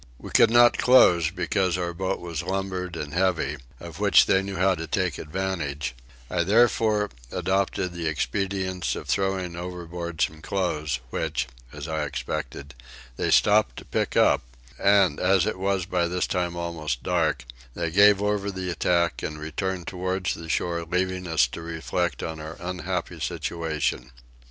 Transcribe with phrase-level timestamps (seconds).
[0.17, 4.55] We could not close because our boat was lumbered and heavy, of which they knew
[4.55, 5.93] how to take advantage:
[6.27, 12.73] I therefore adopted the expedient of throwing overboard some clothes which, as I expected,
[13.15, 14.41] they stopped to pick up
[14.79, 17.45] and, as it was by this time almost dark,
[17.75, 22.39] they gave over the attack and returned towards the shore leaving us to reflect on
[22.39, 24.09] our unhappy situation.